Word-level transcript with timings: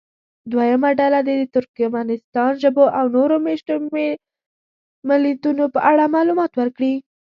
دویمه 0.51 0.89
ډله 0.99 1.19
دې 1.27 1.33
د 1.39 1.43
ترکمنستان 1.55 2.51
ژبو 2.63 2.85
او 2.97 3.05
نورو 3.15 3.35
مېشتو 3.45 3.73
ملیتونو 5.09 5.63
په 5.73 5.79
اړه 5.91 6.05
معلومات 6.15 6.51
ورکړي. 6.55 6.93